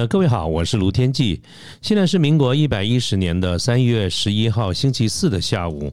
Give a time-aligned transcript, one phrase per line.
[0.00, 1.42] 呃，各位好，我是卢天记。
[1.82, 5.92] 现在是民国一百一十年的三月十一号星期四的下午。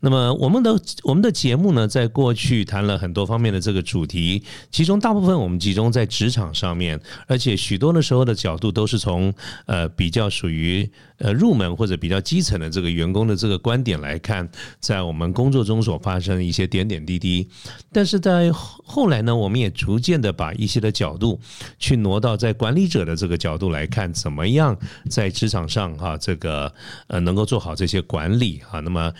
[0.00, 9.32] 那么，我们的我们的节目呢，在过去谈了很多方面的这个主题，其中大部分我们集中在职场上面，而且许多的时候的角度都是从
[9.64, 14.46] 呃比较属于呃入门或者比较基层的这个员工的这个观点来看，
[14.80, 17.48] 在我们工作中所发生的一些点点滴滴。
[17.90, 21.40] 但是在后来呢，我们也逐渐的把一些的角度
[21.78, 23.34] 去挪到在管理者的这个。
[23.45, 24.76] 角角度来看，怎么样
[25.08, 26.72] 在职场上哈，这个
[27.06, 28.80] 呃能够做好这些管理哈？
[28.80, 29.12] 那么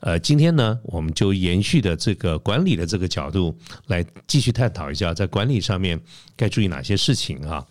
[0.00, 5.98] 呃，今天呢，我们就延续的这个管理的这个角度来继续探讨一下，在管理上面
[6.36, 7.64] 该注意哪些事情啊？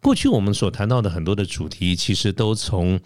[0.00, 2.98] 过去我们所谈到的很多的主题，其实都从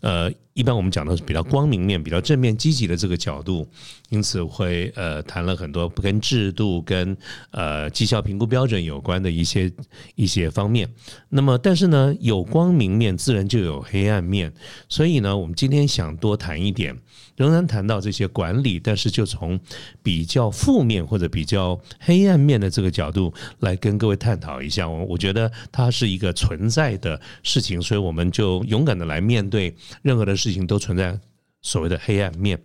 [0.00, 0.32] 呃。
[0.54, 3.64] 一般我们讲的是比较光明面、比较正面、积极的这个角度，
[4.08, 7.16] 因此会呃谈了很多跟制度、跟
[7.52, 9.70] 呃绩效评估标准有关的一些
[10.16, 10.92] 一些方面。
[11.28, 14.52] 那么，但是呢，有光明面，自然就有黑暗面。
[14.88, 16.98] 所以呢，我们今天想多谈一点，
[17.36, 19.60] 仍然谈到这些管理，但是就从
[20.02, 24.88] 比较负面或者比较黑暗面的这个角度来跟各位探讨一下。
[24.88, 29.72] 我我觉得它是一个存在的事情，所以我们就勇敢的来面对
[30.02, 30.48] 任何的事。
[30.48, 31.20] 情都存在
[31.60, 32.58] 所谓的黑暗面，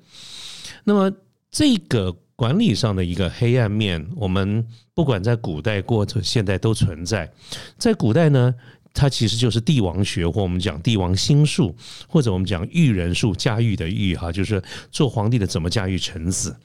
[0.86, 1.12] 那么
[1.52, 7.30] 这个管理上的一个黑暗面，我们不管在古代或者现在都存在。
[7.78, 8.56] 在古代呢，
[8.94, 11.76] 它其实就是帝王学，或我们讲帝王心术，
[12.08, 16.56] 或者我们讲育人术，驾驭的驭哈，就是做皇帝的怎么驾驭臣子。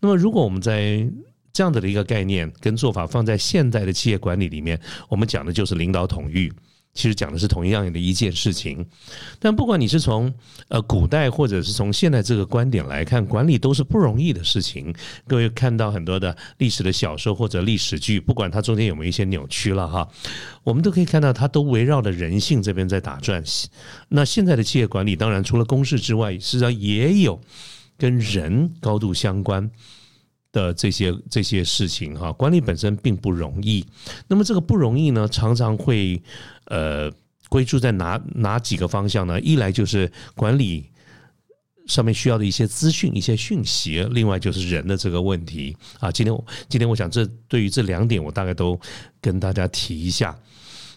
[0.00, 1.04] 那么如果我们在
[1.52, 6.52] 这样子的一个概念跟做法放在现代的企业管理里面，我们讲的就是领导统御。
[6.94, 8.84] 其实讲的是同样的一件事情，
[9.38, 10.32] 但不管你是从
[10.66, 14.92] 呃古代或者是从现在这个观点来看，管理都是不容易的事情。
[15.26, 20.08] 各位看到很多的历史的小说或者历史剧，不管它中间有没有一些扭曲了哈，
[20.64, 23.42] 我们都可以看到它都围绕着人性这边在打转。
[24.08, 27.40] 那现在的企业管理，当然除了公式之外，实际上也有
[27.96, 29.70] 跟人高度相关。
[30.50, 33.84] 的这些这些事情哈，管理本身并不容易。
[34.28, 36.20] 那么这个不容易呢，常常会
[36.68, 37.12] 呃
[37.48, 39.40] 归注在哪哪几个方向呢？
[39.40, 40.90] 一来就是管理
[41.86, 46.12] 上面需要的一些资讯、一些讯息；另外就是人的这个问题啊。
[46.12, 46.36] 今天
[46.68, 48.78] 今天我想这对于这两点，我大概都
[49.20, 50.38] 跟大家提一下。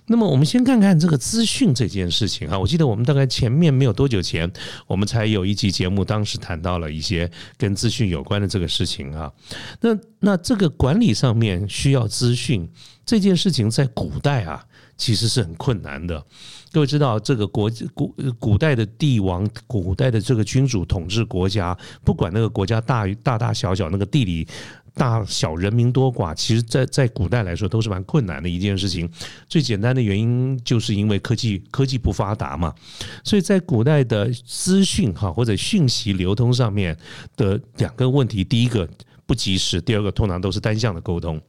[0.08, 4.52] 那么我们先看看这个资讯这件事情啊，我记得我们大概前面没有多久前，
[4.88, 9.32] 我们才有一集节目，当时谈到了一些跟资讯有关的这个事情啊。
[9.80, 12.68] 那那这个管理上面需要资讯
[13.06, 14.66] 这件事情，在古代啊，
[15.02, 16.24] 其实是很困难的。
[16.72, 21.76] 各位知道，这个国古古代的帝王，古代的这个君主统治国家，
[22.06, 24.48] 不管那个国家大大大小小，那个地理。
[24.94, 29.10] 大小人民多寡，其实，在在古代来说都是蛮困难的一件事情。
[29.48, 32.76] 最简单的原因，就是因为科技科技不发达嘛。
[33.24, 36.98] 所以在古代的资讯哈或者讯息流通上面
[37.38, 38.86] 的两个问题，第一个
[39.26, 41.42] 不及时，第二个通常都是单向的沟通。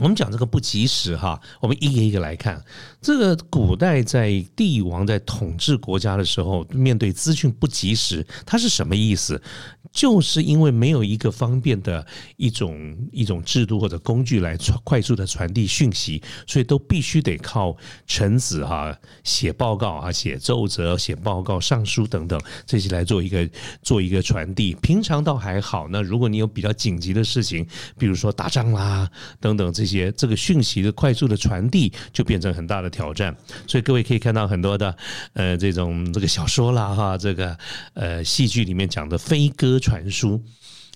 [0.00, 2.62] 我们讲这个不及时哈，我们一个一个来看。
[3.02, 9.40] 这个古代在帝王在统治国家的时候，面对资讯不及时，它是什么意思？
[9.92, 12.06] 就是因为没有一个方便的
[12.38, 17.76] 一种一种制度或者工具来传快速的传递讯息，所以都必须得靠
[18.06, 23.46] 臣子哈写报告啊、写奏折、写报告、上书等等这些来做一个
[23.82, 24.74] 做一个传递。
[24.76, 27.66] 平常倒还好，那如果你有比较紧急的事情，
[27.98, 29.06] 比如说打仗啦
[29.38, 33.36] 等等这这些，这个讯息的快速的传递就变成很大的挑战。
[33.66, 34.96] 所以各位可以看到很多的
[35.34, 37.58] 呃这种这个小说啦哈，这个
[37.94, 39.72] 呃戏剧里面讲的飞鸽。
[39.82, 40.40] 传书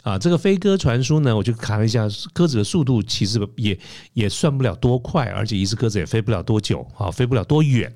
[0.02, 3.76] 啊，这个飞鸽传书呢，我就看了一下，鸽子的速度其实也
[4.12, 7.92] 也算不了多快，而且一只鸽子也飞不了多久啊，飞不了多远。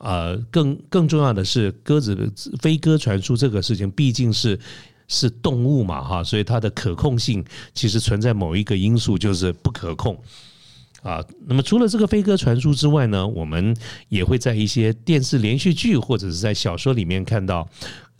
[0.00, 2.30] 呃，更更重要的是，鸽子
[2.60, 4.58] 飞鸽传书这个事情毕竟是
[5.10, 10.16] 是动物嘛哈，所以它的可控性其实存在某一个因素，就是不可控
[11.02, 11.22] 啊。
[11.46, 13.76] 那么除了这个飞鸽传书之外呢，我们
[14.08, 17.68] 也会在一些电视连续剧或者是在小说里面看到。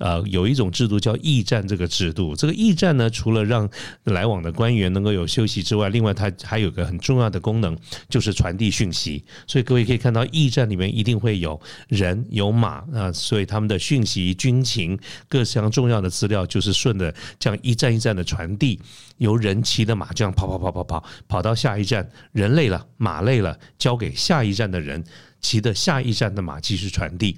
[0.00, 2.34] 呃，有一种制度叫驿站这个制度。
[2.34, 3.68] 这个驿站呢，除了让
[4.04, 7.76] 来往的官员能够有休息之外，另外它还有个很重要的功能，
[8.08, 9.22] 就是传递讯息。
[9.46, 14.98] 所以各位可以看到，驿站里面一定会有人有马啊，所以他们的讯息、军情
[15.28, 18.80] 各项重要的资料，就是顺着这样一站一站的传递，
[19.18, 25.04] 由人骑的马这样跑跑跑跑跑跑到下一站，人累了，马累了，交给下一站的人
[25.42, 27.36] 骑的下一站的马继续传递。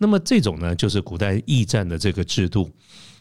[0.00, 2.70] 那么这种呢，就是古代驿站的这个制度。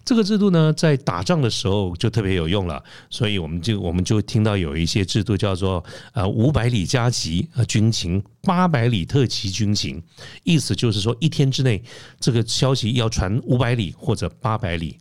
[0.05, 2.81] 这个制度呢，在打仗的时候就特别有用了。
[3.09, 5.83] 所以我们就我们就听到有一些制度叫做
[6.13, 10.01] 呃五百里加急呃军情，八百里特急军情，
[10.43, 11.83] 意思就是说一天之内
[12.17, 14.97] 这个消息要传五百里或者八百里。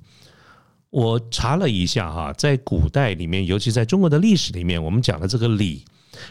[0.91, 5.85] 我查了一下哈，在古代里面，尤其在中国的历史里面，我们讲的这个里，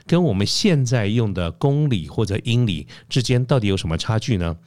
[0.05, 4.57] 跟我们现在用的公里或者英里之间到底有什么差距呢？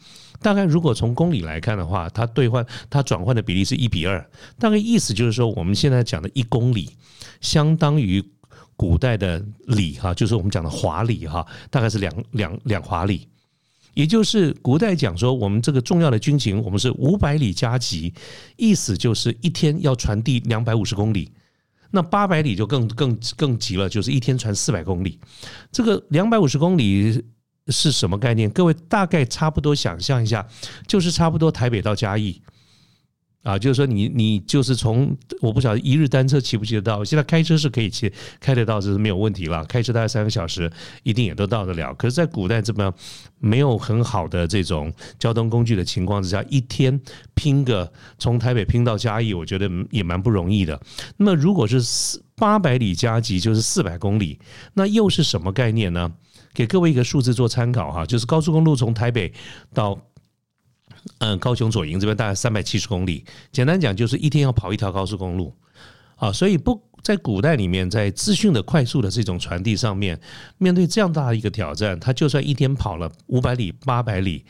[0.42, 4.24] 大概如果从公里来看的话，它兑换它转换的比例是一比二。
[4.58, 6.90] 大概意思就是说，我们现在讲的一公里，
[7.40, 8.24] 相当于
[8.74, 13.28] 古代的里哈，就是我们讲的华里哈，大概是两两两华里。
[13.92, 18.14] 也就是古代讲说，我们这个重要的军情，我们是五百里加急，
[18.56, 21.30] 意思就是一天要传递两百五十公里。
[21.90, 25.20] 那八百里就更更更急了，就是一天传四百公里。
[25.70, 27.22] 这个两百五十公里。
[27.68, 28.48] 是什么概念？
[28.50, 30.46] 各位大概差不多想象一下，
[30.86, 32.40] 就是差不多台北到嘉义
[33.42, 39.64] 啊，就是说你你就是从我不晓得一日单车骑不骑得到，现在开车是可以骑开得到，这是没有问题了。
[39.64, 40.70] 开车大概三个小时，
[41.04, 41.94] 一定也都到得了。
[41.94, 42.92] 可是，在古代这么
[43.38, 47.00] 没有很好的这种交通工具的情况之下，一天
[47.34, 50.78] 拼个从台北拼到嘉义，我觉得也蛮不容易的。
[51.16, 54.38] 那么，如果是四八百里加急，就是四百公里，
[54.74, 56.12] 那又是什么概念呢？
[56.52, 59.32] 给各位一个数字做参考哈，就是高速公路从台北
[59.72, 59.98] 到
[61.18, 65.54] 嗯高雄左营这边大概三百七十公里，简单讲就是一天要跑一条高速公路
[66.16, 70.20] 啊，所以不在古代里面，在资讯的快速的这种传递上面，
[70.58, 74.44] 面对这样大的一个挑战，他就算一天跑了五百里、八百里。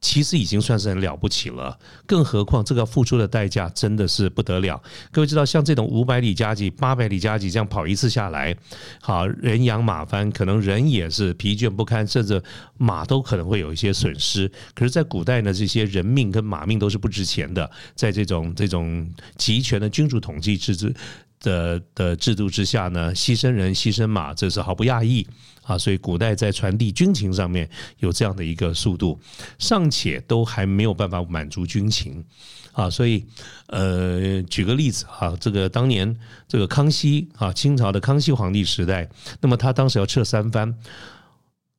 [0.00, 4.82] 其实已经算是很了不起了，更何况这个付出的代价真的是不得了。
[5.10, 8.56] 各位知道，像这种五百里加急、八百里加急这样跑一次下来，
[9.00, 12.42] 好人仰马翻，可能人也是疲倦不堪，甚至
[12.78, 14.50] 马都可能会有一些损失。
[14.74, 19.06] 可是，在古代呢，这些人命跟马命都是不值钱的，在这种这种
[19.36, 20.94] 集权的君主统治制之
[21.40, 25.26] 的的制度之下呢，牺牲人、牺牲马，这是毫不亚异。
[25.70, 27.68] 啊，所以古代在传递军情上面
[28.00, 29.16] 有这样的一个速度，
[29.56, 32.24] 尚且都还没有办法满足军情
[32.72, 32.90] 啊。
[32.90, 33.24] 所以，
[33.68, 36.18] 呃，举个例子啊，这个当年
[36.48, 39.08] 这个康熙啊，清朝的康熙皇帝时代，
[39.40, 40.74] 那么他当时要撤三藩，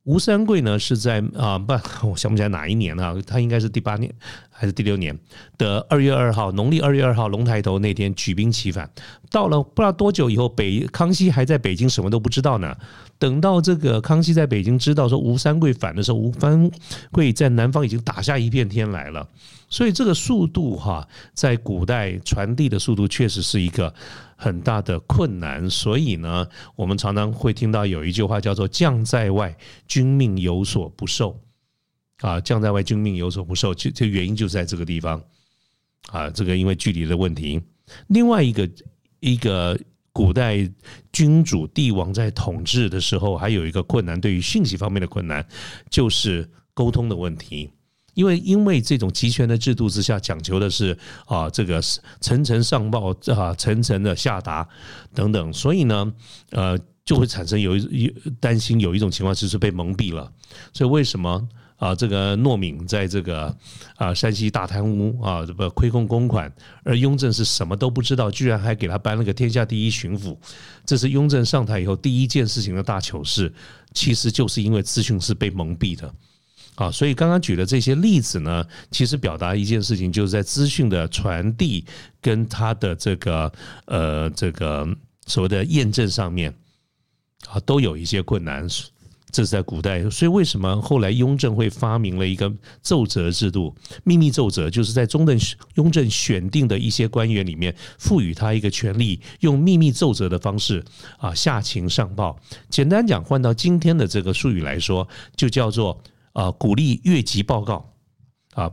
[0.03, 1.73] 吴三桂呢是在啊不，
[2.07, 4.11] 我想不起来哪一年了，他应该是第八年
[4.49, 5.17] 还是第六年
[5.57, 8.89] 的二月二号，农历二月二号龙抬头那天举兵起反，
[9.29, 12.75] 到了不知道多久以后，北康熙还在北京，什么都不知道呢。
[13.19, 16.71] 等到这个康熙在北京知道说吴三桂反的时候，吴三
[17.11, 19.27] 桂在南方已经打下一片天来了。
[19.69, 23.93] 所以这个速度哈，在古代传递的速度确实是一个
[24.41, 25.69] 很大的困难。
[25.69, 29.55] 所以呢，我们常常会听到有一句话叫做“将在外，
[29.87, 31.39] 君命有所不受”。
[32.21, 35.21] 啊，“将在外，君命有所不受”，这这原因就在这个地方。
[36.07, 37.61] 啊，这个因为距离的问题。
[38.07, 38.69] 另外一个
[39.19, 39.79] 一个。
[40.13, 40.69] 古代
[41.13, 45.47] 君主帝王在统治的时候，还有一个困难，对于信息方面的困难，
[45.89, 47.71] 就是沟通的问题。
[48.21, 51.81] 因为因为这种集权的制度之下，讲求的是啊，这个
[52.19, 54.67] 层层上报啊，层层的下达
[55.15, 56.13] 等等，所以呢，
[56.51, 60.31] 呃，就会产生有一担心有一种情况就是被蒙蔽了。
[60.71, 61.49] 所以为什么？
[61.77, 63.57] 啊，这个诺敏在这个
[63.95, 70.37] 啊山西大贪污啊，这个亏空公款，而雍正是什么都不知道，居然还给他颁了个天下第一巡抚，
[70.85, 73.51] 这是雍正上台以后第一件事情的大糗事。
[73.95, 76.13] 其实就是因为资讯是被蒙蔽的
[76.81, 81.85] 啊，所以刚刚举的这些例子呢，其实表达一件事情，就是在资讯的传递
[82.19, 83.51] 跟他的这个
[83.85, 84.87] 呃这个
[85.27, 86.51] 所谓的验证上面
[87.47, 88.67] 啊，都有一些困难。
[89.31, 93.73] 这是在古代，所以为什么后来雍正会发明了一个奏折制度？
[94.03, 95.39] 秘密奏折就是在中正
[95.75, 100.83] 雍正选定的一些官员里面，赋予他一个权利，用秘密奏折的方式
[101.17, 102.37] 啊下情上报。
[102.69, 105.07] 简单讲，换到今天的这个术语来说，
[105.37, 105.97] 就叫做
[106.33, 107.93] 啊鼓励越级报告
[108.53, 108.71] 啊。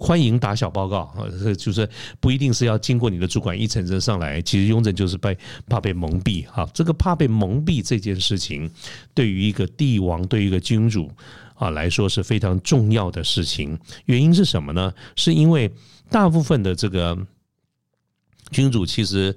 [0.00, 1.12] 欢迎打小报告，
[1.58, 1.90] 就是
[2.20, 4.40] 不一定是要经过你的主管一层层上来。
[4.40, 8.70] 其实雍正就是被怕被蒙蔽哈，这个怕被蒙蔽这件事情，
[9.12, 11.10] 对于一个帝王，对于一个君主
[11.56, 13.76] 啊来说是非常重要的事情。
[14.04, 14.94] 原因是什么呢？
[15.16, 15.68] 是因为
[16.10, 17.18] 大部分的这个
[18.52, 19.36] 君主其实。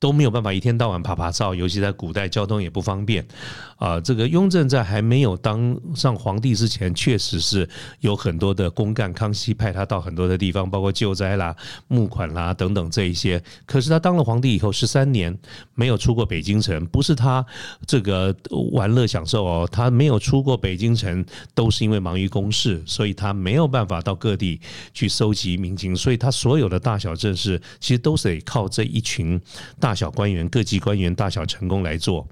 [0.00, 3.26] 都没有办法一天到晚爬爬照，尤其在古代交通也不方便
[3.76, 3.98] 啊。
[4.00, 7.66] 这个雍正在还没有当上皇帝之前，确实是
[8.00, 11.56] 有很多的公干，康熙派他到很多的地方，包括救灾啦、
[11.88, 13.42] 募款啦等等这一些。
[13.64, 15.34] 可是他当了皇帝以后，十三年
[15.74, 17.42] 没有出过北京城，不是他
[17.86, 18.36] 这个
[18.72, 24.60] 玩乐享受哦，他没有出过北京城，都是因为忙于公事，所以他没有办法到各地
[24.92, 29.40] 去收集民情，所以他所有的大小政事，其实都是得靠这一群
[29.80, 29.94] 大。
[29.94, 32.26] 小官员、各级官员、大小成功来做，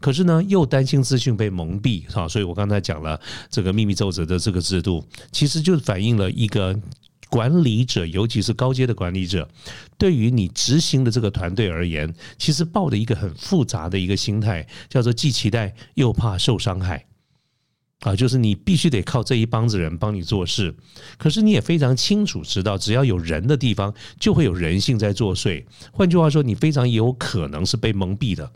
[0.00, 3.20] 可是呢，又担心资讯被蒙蔽，哈，所以我刚才讲了
[3.50, 6.78] 这个秘密奏折的这个制度，其实就反映了一个
[7.28, 9.48] 管理者，尤其是高阶的管理者，
[9.98, 17.06] 对于你执行的这个团队而言，其实抱着一个很复杂的一个心态，叫做既期待又怕受伤害。
[18.00, 20.74] 啊，就是你必须得靠这一帮子人帮你做事，
[21.18, 25.64] 可是你也非常清楚知道，只要有人的地方，就会有人性在作祟。
[25.92, 28.50] 换句话说，你非常有可能是被蒙蔽的。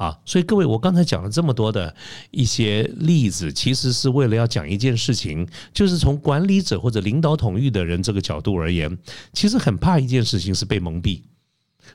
[0.00, 1.94] 啊，所以各位，我刚才讲了这么多的
[2.30, 8.96] 一些例子，其实是为了要讲一件事情，就是从管理者或者领导统御的人这个角度而言，
[9.34, 11.20] 其实很怕一件事情是被蒙蔽。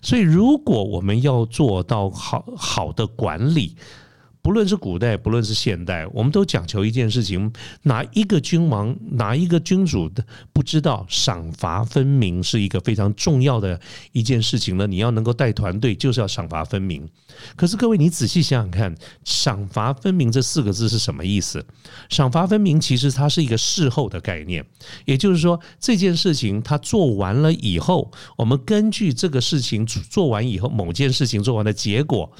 [0.03, 3.75] 所以，如果我们要做到好好的管理，
[4.45, 10.23] 不论是古代，不论是现代，我们都讲求一件事情：哪一个君王，哪一个君主的
[10.53, 14.85] 不知道赏罚分明是一个非常重要的一件事情呢？
[14.85, 17.09] 你要能够带团队，就是要赏罚分明。
[17.55, 21.65] 可是各位，你仔细想想看，“赏罚分明”这四个字是什么意思？
[22.07, 24.63] 赏罚分明其实它是一个事后的概念，
[25.05, 32.31] 也就是说，这件事情他做完了以后，我们根据这个事情做完以后，某件事情做完的结果。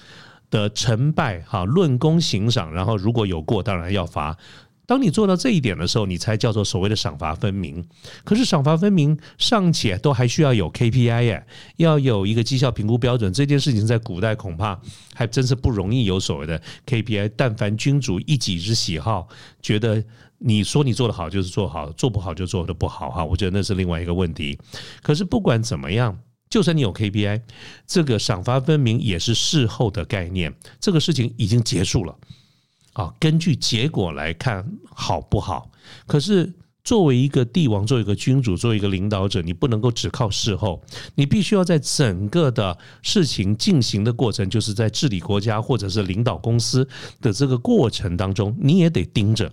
[0.49, 4.37] 的成败哈，论功行赏，然后如果有过，当然要罚。
[4.87, 7.83] 当你做到这一点的时候，你才叫做所谓的赏罚分明。
[8.23, 11.47] 可是赏罚分明尚且都还需要有 KPI 耶，
[11.77, 13.33] 要有一个绩效评估标准。
[13.33, 14.79] 这件事情在古代恐怕
[15.15, 17.31] 还真是不容易有所谓的 KPI。
[17.35, 19.27] 但凡君主一己之喜好，
[19.59, 20.03] 觉得
[20.37, 24.55] 你说你做的好就是做好，做不好就做的不好哈，我觉得那是另外一个问题。
[25.01, 26.15] 可是不管怎么样。
[26.55, 27.41] 就算你有 KPI，
[27.85, 30.55] 这个赏罚分明也是事后的概念。
[30.79, 32.17] 这个事情已经结束了
[32.93, 35.69] 啊，根据结果来看好不好？
[36.07, 40.81] 可是作为一个帝王，作为一个君主，作为一个领导者，你不能够只靠事后，
[41.15, 46.88] 你必须要在整个的事情进行的过程，就是在治理国家或者是领导公司
[47.19, 49.51] 的这个过程当中，你也得盯着。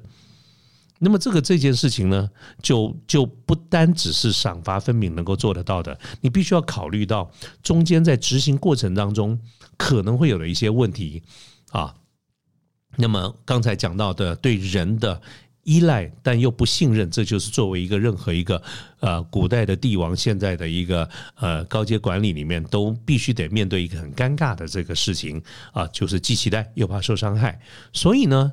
[1.04, 2.30] 那么这个这件事情呢，
[2.62, 7.28] 就就不单只是赏罚分明能够做得到的，你必须要考虑到
[7.60, 9.36] 中间在执行过程当中
[9.76, 11.20] 可能会有的一些问题
[11.70, 11.92] 啊。
[12.96, 15.20] 那么刚才讲到的对人的
[15.64, 18.62] 依赖，但又不信任，这就是作为一个任何一个
[19.00, 25.42] 呃古代的帝王，现在的一个呃高阶管理里面都必须得面对一个很尴尬的这个事情
[25.72, 27.60] 啊，就是既期待又怕受伤害，
[27.92, 28.52] 所以呢。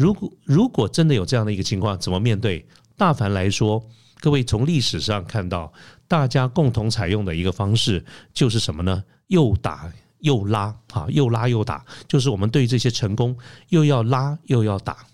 [0.00, 2.66] 如果如果真的有这样的一个情况，怎么面对？
[2.96, 3.86] 大凡来说，
[4.20, 5.70] 各位从历史上看到，
[6.08, 8.02] 大家共同采用的一个方式
[8.32, 9.04] 就是什么呢？
[9.26, 13.36] 又打又拉，啊，又拉又打，就是我们对这些成功
[13.68, 15.06] 又要拉又要打，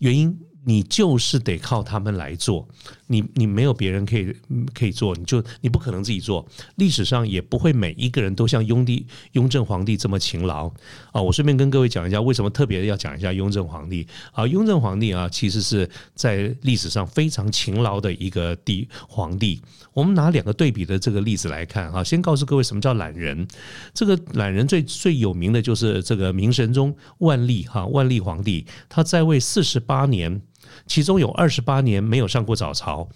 [0.00, 0.38] 原因。
[0.62, 2.68] 你就是得靠他们来做，
[3.10, 4.32] 你你没有别人可以
[4.72, 6.46] 可以做，你就你不可能自己做。
[6.76, 10.68] 历史上也不会每一个人都像雍帝、雍正皇帝这么勤劳
[11.10, 11.20] 啊！
[11.20, 14.46] 我顺便跟各位讲一下，为什么特别要讲一下雍正皇帝啊？
[14.46, 19.60] 雍正皇帝啊，其实是在历史上非常勤劳的一个帝皇帝。
[19.92, 23.44] 我们拿两个对比的这个例子来看啊，先告诉各位什么叫懒人。
[23.92, 30.40] 这个懒人最最有名的就是这个明神宗万历哈，万历皇帝他在位四十八年。
[30.86, 33.08] 其中有二十八年没有上过早朝，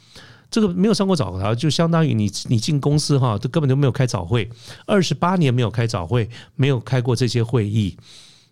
[0.51, 4.49] 这个没有上过早朝，就相当于你你进公司哈，都根本就没有开早会，
[4.87, 7.97] 二十八年没有开早会，没有开过这些会议，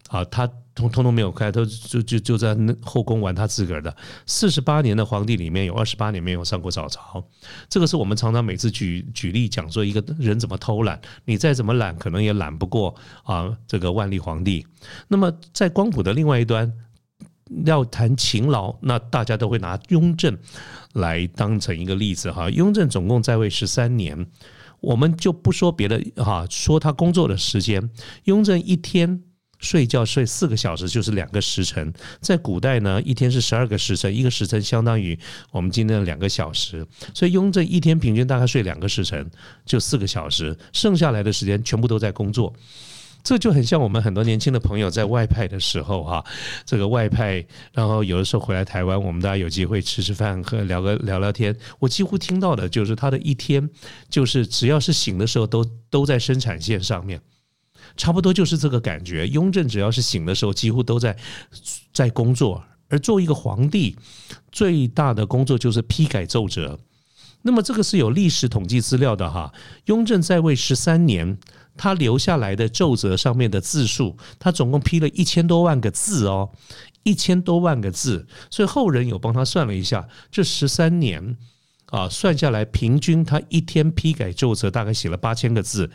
[0.08, 3.94] 啊，他通通通没有开，都就就就在后宫玩他自个儿的。
[4.26, 7.22] 四十八年的皇帝里面有二十八年没有上过早朝，
[7.68, 14.66] 这个是我们常常每次举举例讲说，一个人怎么偷懒，你再怎么懒，可能也懒不过啊这个万历皇帝。
[15.06, 16.72] 那么在光谱的另外一端。
[17.64, 20.36] 要谈勤劳，那大家都会拿雍正
[20.94, 22.48] 来当成一个例子哈。
[22.50, 24.26] 雍正总共在位十三年，
[24.80, 27.90] 我们就不说别的哈，说他工作的时间。
[28.24, 29.22] 雍正一天
[29.58, 31.92] 睡觉睡四个小时就是两个时辰。
[32.20, 35.18] 在古代呢，一天是十二个时辰，一个时辰相当于
[35.50, 36.86] 我们今天的两个小时。
[37.14, 39.30] 所以雍正一天平均大概睡两个时辰，
[39.64, 42.52] 就四个小时，剩下来的时间全部都在工作。
[43.22, 46.24] 这就很像我们很多年轻的朋友在外派的时候哈，
[46.64, 51.56] 这个外派，然后有的时候回来台湾，我们大家有机会吃吃饭，和聊个聊聊天。
[51.78, 53.68] 我几乎听到的就是他的一天，
[54.08, 57.20] 就是只要是醒的时候，都都在生产线上面，
[57.96, 59.26] 差不多就是这个感觉。
[59.28, 61.16] 雍正只要是醒的时候，几乎都在
[61.92, 62.62] 在工作。
[62.88, 63.96] 而作为一个皇帝，
[64.50, 66.78] 最大的工作就是批改奏折。
[67.42, 69.52] 那么这个是有历史统计资料的哈。
[69.86, 71.38] 雍正在位十三年。
[71.74, 76.50] 他留下来的奏折上面的字数，他总共批了一千多万个字哦，
[77.02, 81.38] 一千多万个字，所以后人有帮他算了一下，这十三年
[81.86, 85.90] 啊，算下来平均他一天批改奏折大概写了八千个字，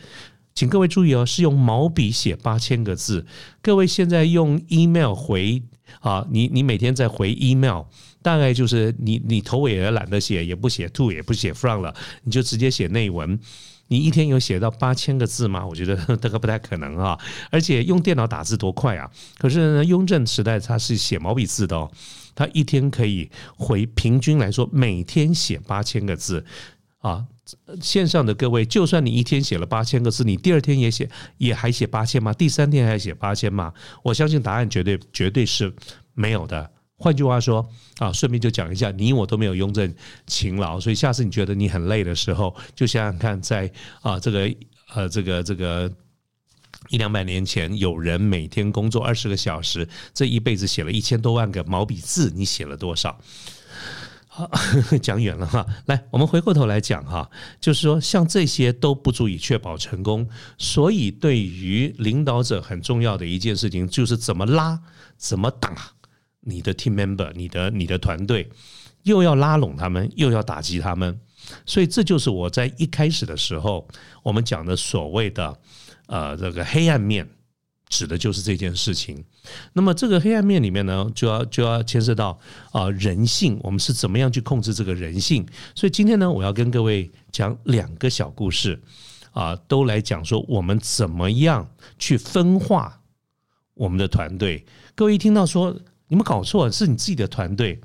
[0.52, 3.24] 请各位注意哦，是用毛笔写八千个字。
[3.62, 5.62] 各位现在用 email 回
[6.00, 7.84] 啊，你你每天在回 email，
[8.28, 11.94] 大概就是你你头尾也懒得写，也不写 to 也不写 from 了，
[12.24, 13.40] 你就直接写内文。
[13.86, 15.64] 你一天有写到八千个字吗？
[15.66, 17.18] 我觉得 这个不太可能啊！
[17.50, 19.10] 而且用电脑打字多快啊！
[19.38, 21.90] 可是呢，雍正时代他是写毛笔字的哦，
[22.34, 26.44] 他一天可以回平均来说每天写八千个字
[26.98, 27.24] 啊！
[27.80, 31.08] 线上的各位，就算你一天写了八千个字，你第二天也写，
[31.38, 32.30] 也还写八千吗？
[32.34, 33.72] 第三天还写八千吗？
[34.02, 35.74] 我相信答案绝对绝对是
[36.12, 36.70] 没有的。
[36.98, 37.66] 换句话说
[37.98, 39.94] 啊，顺便就讲一下，你我都没有雍正
[40.26, 43.70] 勤劳，所以下次你觉得你很累的时候，就想想看，在
[44.02, 44.54] 啊这个
[44.92, 45.90] 呃这个这个
[46.88, 53.16] 一两百年前，有人每天工作二十个小时，这一辈子写了一千多万个毛笔字，你写了多少？
[54.26, 54.50] 好，
[55.00, 60.28] 讲远了哈，来，我们回过头来讲哈，就是说像这些都不足以确保成功，
[60.58, 64.80] 所以对于领导者很重要的一件事情，就是怎么拉，
[65.16, 65.92] 怎么打。
[66.48, 68.48] 你的 team member，你的你的团队，
[69.02, 71.20] 又要拉拢他们，又要打击他们，
[71.66, 73.86] 所以这就是我在一开始的时候，
[74.22, 75.58] 我们讲的所谓的
[76.06, 77.28] 呃这个黑暗面，
[77.90, 79.22] 指的就是这件事情。
[79.74, 82.38] 那么这个黑暗面里面呢，就要就要牵涉到
[82.72, 85.46] 啊人性，我们是怎么样去控制这个人性？
[85.74, 88.80] 所以今天呢，我要跟各位讲两个小故事
[89.32, 93.02] 啊，都来讲说我们怎么样去分化
[93.74, 94.64] 我们的团队。
[94.94, 95.76] 各位一听到说。
[96.08, 97.80] 你们搞错，是你自己的团队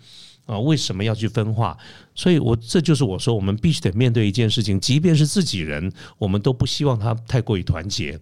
[0.45, 0.57] 啊？
[0.57, 1.77] 为什么要去分化？
[2.15, 8.19] 所以，我这就是我说，我们必须得面对一件事情，即便是自己人，我们都不希望他太过于团结。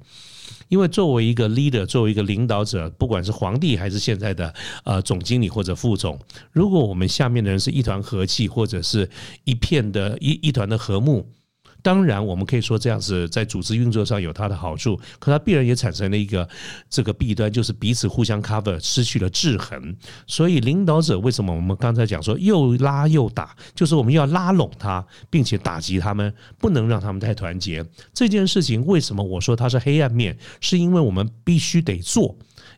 [0.69, 4.53] 因为作为一个 leader，作为一个领导者，不管是皇帝还是现在的
[4.85, 6.17] 呃总经理或者副总，
[6.51, 9.09] 如果我们下面的人是一团和气，或者是
[9.43, 11.27] 一片的一一团的和睦。
[11.81, 16.47] 当然，我们可以说这样子在组织运作上有它的好处，可它必然也产生了一个
[16.89, 19.95] 这个弊端，就是彼此互相 cover，失去了制衡。
[20.27, 27.85] 所以，领导者为什么我们刚才讲说又拉又打，就是我们要拉拢他，并且打击他们，不能让他们太团结。
[28.13, 30.37] 这件事情为什么我说它是黑暗面？
[30.59, 32.37] 是因为我们必须得做，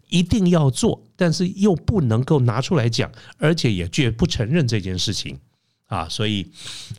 [0.09, 5.37] 一定要做，但是又不能够拿出来讲，而且也绝不承认这件事情。
[5.93, 6.49] 啊，所以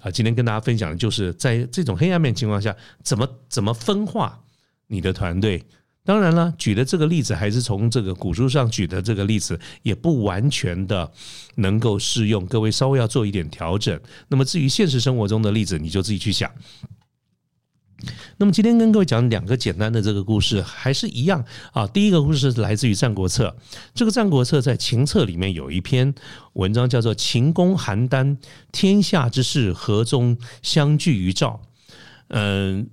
[0.01, 4.41] 啊，今天跟大家分享的就是在这种黑暗面情况下，怎么怎么分化
[4.87, 5.65] 你的团队。
[6.05, 11.11] 当然了，举的这个例子还是从这个古书上举的这个例子，也不完全的
[11.57, 12.47] 能够适用。
[12.47, 13.99] 各位稍微要做一点调整。
[14.29, 16.49] 那么至于现实生活中的例子，你就自己去想。
[18.37, 21.87] 那么今天跟各位讲两个简单的这个故事，还是一样啊。
[21.87, 23.55] 第一个故事来自于《战国策》，
[23.95, 26.15] 这个《战国策》在秦策里面有一篇
[26.55, 28.37] 文章叫做《秦公邯郸，
[28.73, 31.51] 天下之事何中相聚于赵》。
[32.29, 32.89] 嗯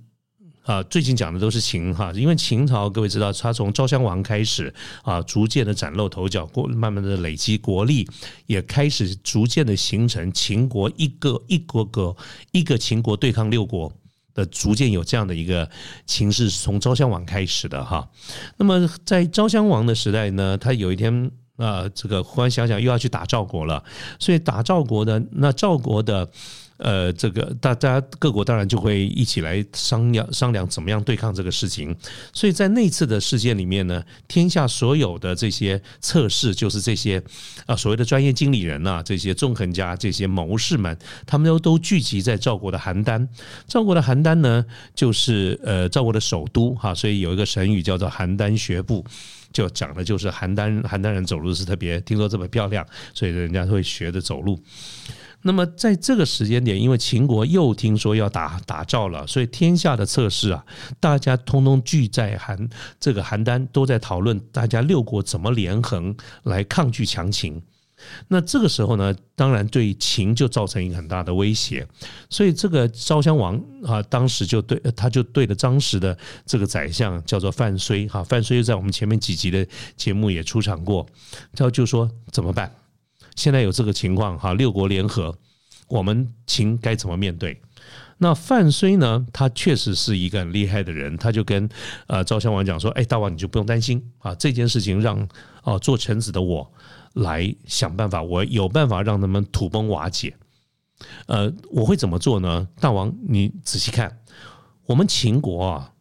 [0.62, 8.08] 啊，最近讲的都是秦哈，因为秦朝各位知道，他从昭襄王开始啊，逐渐的崭露头角，过慢慢的累积国力，
[8.46, 12.14] 也开始逐渐的形成秦国一个一国个
[12.52, 13.92] 一个秦国对抗六国。
[14.34, 15.68] 的逐渐有这样的一个
[16.06, 18.08] 情势，从昭襄王开始的哈。
[18.56, 23.82] 那么在昭襄王的时代呢，他有一天啊，这个忽然想想又要去打赵国了，
[24.18, 26.28] 所以打赵国的那赵国的。
[26.82, 31.96] 呃，这个大家各国当然就会一起来商量商量怎么样对抗这个事情。
[32.32, 37.22] 所以在那次的事件里面呢，天下所有的这些测试，就是这些
[37.66, 43.28] 啊所谓的专业经理人呐，这些纵横家、这些谋士们，他们都都聚集在赵国的邯郸。
[43.68, 49.04] 赵国的邯郸呢，就是呃赵国的首都哈，所以有一个成语叫做邯郸学步，
[49.52, 54.60] 就讲的就是邯郸邯郸人走路是特别听说这么漂亮，所以人家会学着走路。
[55.42, 60.64] 那么在这个时间点，因为秦国又听说要打打赵了，所以天下的测试啊，
[61.00, 67.60] 大家通通聚在邯这个邯郸，都在讨论大家六国怎么连横来抗拒强秦。
[68.26, 71.86] 那这个时候呢，当然对秦就造成一个很大的威胁，
[72.28, 79.64] 所以这个昭襄王啊，当时就对他就对着当时的这个宰相叫做范睢哈，范睢又在我们前面几集的
[79.96, 81.06] 节目也出场过，
[81.54, 82.74] 他就说怎么办？
[83.36, 85.36] 现在有这个情况哈，六国联合，
[85.88, 87.60] 我们秦该怎么面对？
[88.18, 91.68] 那范睢呢，他确实是一个很厉害的人，他就跟
[92.06, 95.28] 呃赵襄王讲说：“哎，大王你就不用担心啊，这件事情让
[95.64, 96.70] 哦做臣子的我
[97.14, 100.36] 来想办法，我有办法让他们土崩瓦解。
[101.26, 102.68] 呃，我会怎么做呢？
[102.80, 104.20] 大王你仔细看，
[104.86, 105.91] 我们秦国啊。”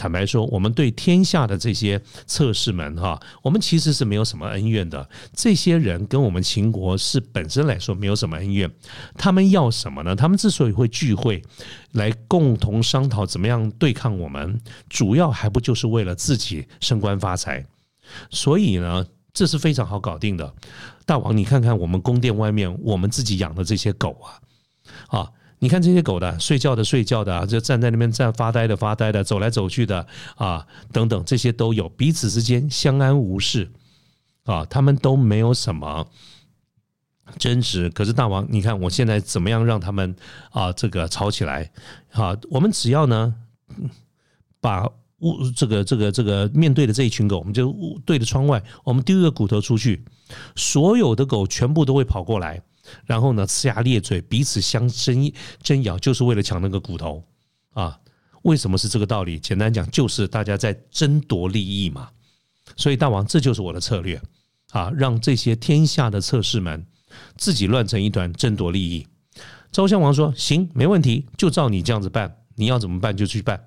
[0.00, 5.06] 坦白说，我们对天下的这些测试们哈，我们其实是没有什么恩怨的。
[5.34, 8.70] 这些人跟我们秦国是本身来说没有什么恩怨。
[9.18, 10.16] 他们要什么呢？
[10.16, 11.42] 他们之所以会聚会
[11.92, 14.58] 来共同商讨怎么样对抗我们，
[14.88, 17.66] 主要还不就是为了自己升官发财？
[18.30, 20.54] 所以呢，这是非常好搞定的。
[21.04, 25.30] 大王，你看看我们宫殿外面我们自己养的这些狗啊，啊。
[25.62, 33.70] 你看这些狗的睡觉的睡觉的，就站在那边站发呆的发呆的，走来走去的啊，等等，这些都有，彼此之间相安无事
[34.44, 36.08] 啊，他们都没有什么
[37.38, 37.90] 争执。
[37.90, 40.16] 可是大王，你看我现在怎么样让他们
[40.50, 41.70] 啊这个吵起来
[42.12, 42.34] 啊？
[42.50, 43.34] 我们只要呢
[44.62, 47.70] 把屋这个这个这个面对的这一群狗，我们就
[48.06, 50.02] 对着窗外，我们丢一个骨头出去，
[50.56, 52.62] 所有的狗全部都会跑过来。
[53.04, 57.24] 然后呢，呲牙咧嘴，彼此相争争咬，就是为了抢那个骨头
[57.72, 57.98] 啊！
[58.42, 59.38] 为什么是这个道理？
[59.38, 62.08] 简单讲，就是大家在争夺利益嘛。
[62.76, 64.20] 所以大王，这就是我的策略
[64.70, 66.86] 啊，让这些天下的测试们
[67.36, 69.06] 自己乱成一团，争夺利益。
[69.70, 73.58] 周襄王说：“行，没问题，就照你这样子办。”你要怎么办就去办。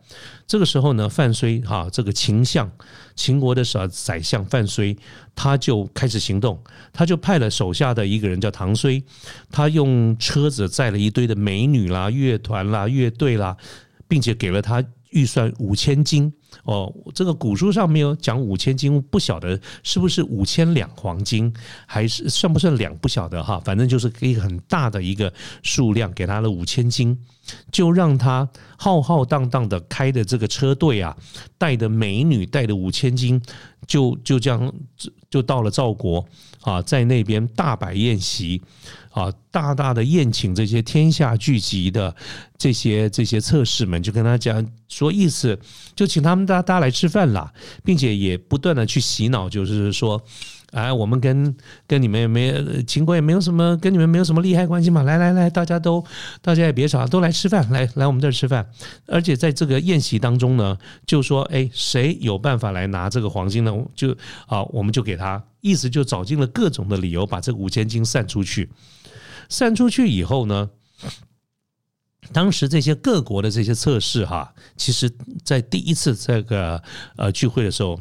[0.45, 2.71] 这个时候呢，范睢哈这个秦相，
[3.15, 4.95] 秦国的首宰相范睢，
[5.33, 9.03] 他就开始行动，他就派了手下的一个人叫唐睢，
[9.51, 13.57] 他用车子载了一堆的美女啦、乐团啦、乐队啦，
[14.07, 16.31] 并且给了他预算五千金。
[16.63, 21.53] 哦，这个古书上没有讲五千金，不晓得是不是五千两黄金，
[21.85, 22.95] 还是算不算两？
[22.97, 27.17] 不晓得哈，反正就是一个很大的一个数量，给他了五千金，
[27.71, 31.15] 就让他浩浩荡荡的开的这个车队啊，
[31.57, 33.41] 带的美女，带的五千金，
[33.87, 34.73] 就就这样
[35.29, 36.25] 就到了赵国
[36.61, 38.61] 啊，在那边大摆宴席。
[39.13, 42.15] 啊，大大的宴请这些天下聚集的
[42.57, 45.57] 这些这些测试们，就跟他讲说意思，
[45.95, 50.19] 就请他们大大家来吃饭啦，并且也不断的去洗脑，就是说，
[50.71, 56.03] 哎，我们跟跟你们也没秦国也没有什么跟你们没有什么利害关系嘛，来来来，大家都
[56.41, 58.67] 大家也别吵，都来吃饭，来来我们这儿吃饭，
[59.05, 63.71] 而且在这个宴席当中呢，就说，哎，谁有办法来拿这个黄金呢？
[63.93, 68.67] 就好，我们就给他，意思就找尽了各种的理由，把这五千金散出去。
[69.49, 70.69] 散出去以后呢，
[72.31, 75.11] 当时这些各国的这些测试哈，其实
[75.43, 76.81] 在第一次这个
[77.17, 77.99] 呃聚会的时候，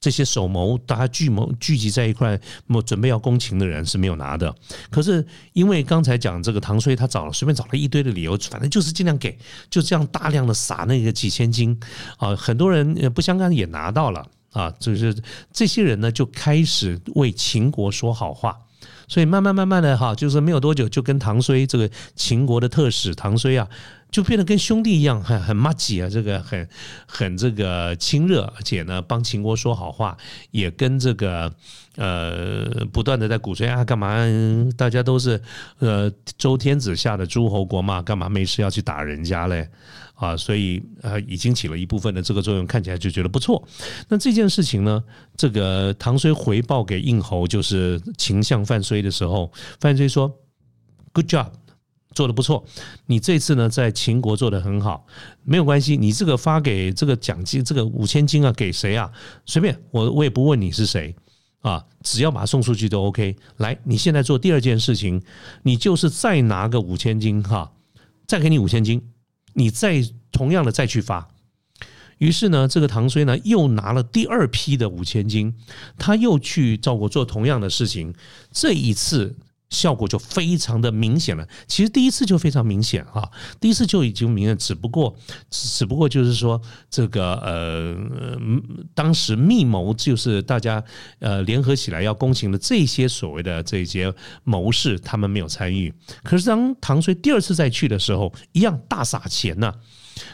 [0.00, 2.40] 这些首谋大家聚谋聚集在一块，
[2.84, 4.52] 准备要攻秦的人是没有拿的。
[4.90, 9.38] 可是因为刚才讲这个唐衰，他找了随便找了一堆的理由，反正就是尽量给，
[9.70, 11.78] 就这样大量的撒那个几千金
[12.16, 15.14] 啊，很多人不相干也拿到了啊，就是
[15.52, 18.58] 这些人呢就开始为秦国说好话。
[19.12, 23.68] 所以慢慢慢慢的哈，就是没有多久，就跟唐睢这个秦国的特使唐睢啊，
[24.10, 26.66] 就变得跟兄弟一样，很很默契啊，这个很
[27.06, 30.16] 很这个亲热，而且呢，帮秦国说好话，
[30.50, 31.52] 也跟这个
[31.96, 34.16] 呃不断的在鼓吹啊，干嘛？
[34.78, 35.38] 大家都是
[35.78, 39.68] 呃周天子下的诸侯国嘛，干嘛没事要去打人家嘞？
[40.22, 43.60] 啊，所以呃，已经起了一部分的这个作用，看起来就觉得不错。
[44.08, 45.02] 那这件事情呢，
[45.36, 50.32] 这个唐睢回报给应侯，就是秦相范睢的时候，范睢说
[51.12, 51.48] ：“Good job，
[52.14, 52.64] 做的不错。
[53.06, 55.04] 你这次呢，在秦国做的很好，
[55.42, 55.96] 没有关系。
[55.96, 59.10] 你这个发给这个奖金，这个五千金啊，给谁啊？
[59.44, 61.12] 随便，我我也不问你是谁
[61.62, 63.34] 啊，只要把它送出去都 OK。
[63.56, 65.20] 来，你现在做第二件事情，
[65.64, 67.72] 你就是再拿个五千金哈，
[68.28, 69.02] 再给你五千金。”
[69.54, 71.28] 你再同样的再去发，
[72.18, 75.54] 于是呢，这个唐睢呢又拿了第二批的五千金，
[75.98, 78.14] 他又去赵国做同样的事情。
[78.50, 79.34] 这一次
[79.72, 81.48] 效果就非常的明显了。
[81.66, 85.16] 其实第一次就非常明显啊，第一次就已经明显，只不过
[85.50, 87.96] 只不过就是说这个呃，
[88.94, 90.84] 当时密谋就是大家
[91.18, 94.12] 呃联合起来要攻秦的这些所谓的这些
[94.44, 95.92] 谋士，他们没有参与。
[96.22, 99.74] 可是当唐遂第二次再去的时候，一样大撒钱呐。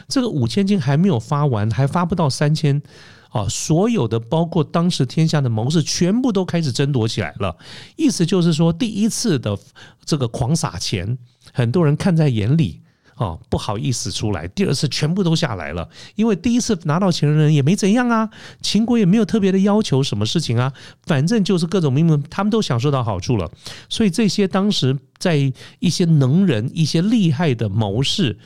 [0.09, 2.81] 这个五千金还没有发完，还发不到三千。
[3.29, 7.55] 啊，所有的包括当时天下的谋士，全部都开始争夺起来了。
[7.95, 9.57] 意思就是说，第一次的
[10.03, 11.17] 这个狂撒钱，
[11.53, 12.81] 很多人看在眼里，
[13.13, 14.47] 啊，不好意思出来。
[14.47, 18.29] 第二次全部都下来了，因为第一次拿到钱的人也没怎样啊，
[18.61, 23.51] 秦国也没有特别的要求什么事情啊，反正就是各种名门，他们都享受到好处了。
[23.89, 28.39] 所以这些当时在一些能人、一些厉害的谋士。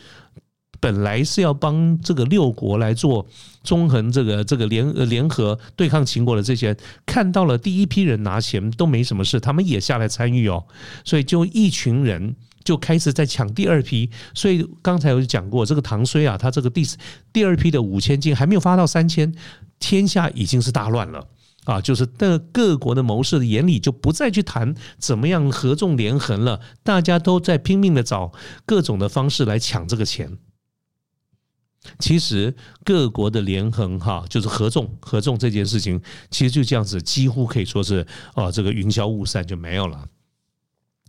[0.83, 3.25] 本来是要帮这个六国来做
[3.63, 10.65] 中横，这个这个联联合对抗秦国的这些，看到了第一批人拿钱都没什么事，他们也下来参与哦，
[11.05, 14.09] 所以就一群人就开始在抢第二批。
[14.33, 16.85] 所以刚才有讲过，这个唐衰啊，他这个第
[17.31, 19.33] 第二批的五千金还没有发到三千，
[19.79, 21.25] 天下已经是大乱了
[21.63, 21.79] 啊！
[21.79, 28.33] 就是的各国的谋士的眼里就不再去谈怎么样合纵连横了，大家都在拼命的找
[28.65, 30.37] 各种的方式来抢这个钱。
[31.99, 40.07] 其实各国的联横哈，就是合纵合纵这件事情，其实就这样子，几乎可以说是哦，这个云消雾散就没有了。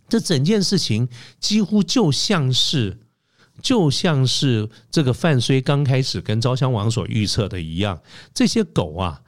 [0.07, 1.07] 这整件事情
[1.39, 2.99] 几乎就像是
[3.61, 8.01] 就像是这个范睢刚开始跟昭襄王所预测的一样，
[8.33, 9.21] 这些狗啊，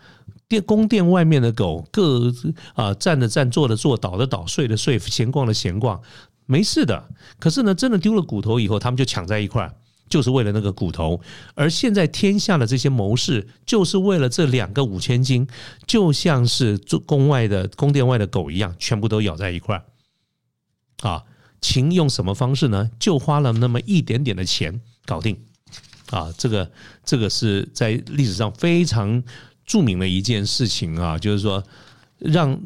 [0.48, 2.32] 殿宫殿外面的狗，各
[2.76, 6.02] 啊站的站，坐的坐，倒的倒，睡的睡，闲逛的闲逛，
[6.46, 7.10] 没事的。
[7.40, 9.74] 可是呢，真的丢了骨头以后，他们就抢在一块儿。
[10.10, 11.20] 就是为了那个骨头，
[11.56, 15.48] 而现在天下的这些谋士，就是为了这两个五千金，
[15.86, 19.86] 就像是宫外的宫殿外的狗一样，全部都咬在一块儿。
[21.08, 21.24] 啊，
[21.62, 22.90] 秦用什么方式呢？
[23.00, 25.38] 就花了那么一点点的钱搞定。
[26.10, 26.72] 啊，这个
[27.04, 29.24] 这个是在历史上非常
[29.66, 31.64] 著名的一件事情啊，就是说。
[32.20, 32.60] 让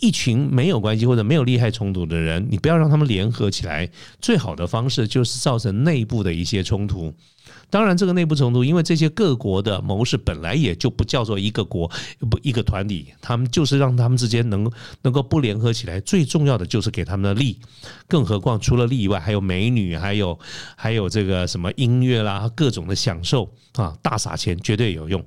[0.00, 3.88] 一群没有关系或者没有利害冲突的人，你不要让他们联合起来。
[4.20, 7.14] 最好的方式就是造成内部的一些冲突。
[7.70, 11.90] 当然，这个内部冲突，因为这些各国的谋士本来也就不叫做一个国
[12.30, 14.70] 不一个团体，他们就是让他们之间能
[15.02, 16.00] 能够不联合起来。
[16.00, 17.58] 最重要的就是给他们的利。
[18.06, 20.38] 更何况除了利以外，还有美女，还有
[20.76, 25.22] 还有这个什么音乐啦，各种的享受啊，大撒钱绝对有用，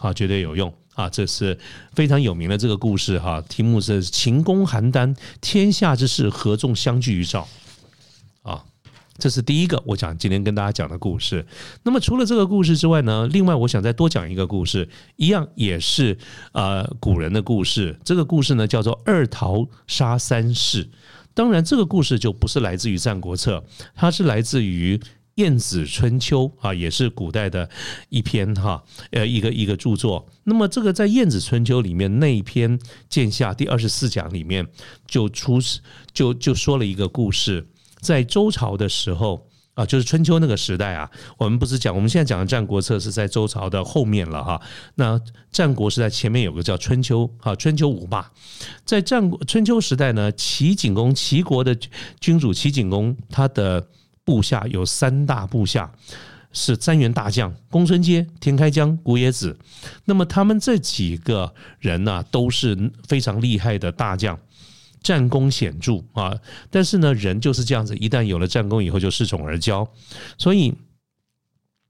[0.00, 0.72] 啊，绝对有用。
[0.96, 1.58] 啊，这是
[1.92, 7.46] 非常有名的这个故事哈，题目是“秦公邯郸，天下之事，合纵相聚于赵”。
[8.40, 8.64] 啊，
[9.18, 11.46] 这是第一个我讲今天跟大家讲的故事。
[11.82, 16.16] 那么除了这个故事之外呢，另外我想再多讲一个故事，一样也是
[16.52, 18.00] 呃古人的故事。
[18.02, 20.88] 这个故事呢叫做“二桃杀三士”。
[21.34, 23.62] 当然，这个故事就不是来自于《战国策》，
[23.94, 24.96] 它是来自于。
[25.36, 27.68] 《晏子春秋》啊，也是古代的
[28.08, 30.26] 一篇哈，呃，一个一个著作。
[30.44, 32.78] 那么，这个在《晏子春秋》里面那一篇
[33.10, 34.66] 《剑下》第二十四讲里面，
[35.06, 35.58] 就出
[36.14, 37.66] 就就说了一个故事，
[38.00, 44.58] 在周朝的时候啊，就是春秋那个时代啊，我们不是讲，我们现在讲的《战国策》是在周朝的后面了哈。
[44.94, 45.20] 那
[45.52, 48.32] 战国时代前面有个叫春秋啊，春秋五霸。
[48.86, 51.76] 在战国春秋时代呢，齐景公，齐国的
[52.18, 53.86] 君主齐景公，他的。
[54.26, 55.90] 部下有三大部下，
[56.52, 59.56] 是三员大将：公孙接、田开疆、古冶子。
[60.04, 64.38] 那么他们这几个人呢，都是非常厉害的大将，
[65.00, 66.38] 战功显著啊。
[66.68, 69.88] 但是呢，人就是这样子，一旦有了战功以后，就恃宠而骄，
[70.36, 70.74] 所以。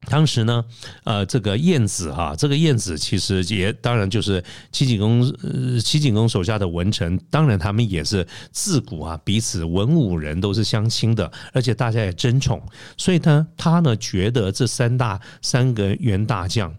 [0.09, 0.65] 当时呢，
[1.03, 12.63] 呃，这个晏子哈，这个晏子其实也当然就是齐景公，呃，齐景公手下的文臣，当然他们也是自古啊彼此文武人都是相亲的，而且大家也争宠，
[12.97, 16.73] 所以呢，他呢觉得这三大三个元大将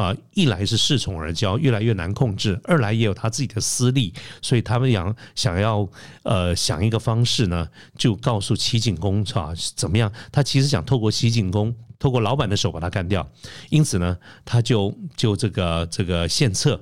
[0.00, 5.86] 啊，一来是恃宠而骄，越来越难控制；二来也有他自己的私利，所以他们想想要
[6.22, 10.10] 呃想一个方式呢，就告诉齐景公啊怎么样？
[10.32, 11.74] 他其实想透过齐景公。
[11.98, 13.30] 透过老板的手把他干掉，
[13.68, 16.80] 因此呢，他就就这个这个献策，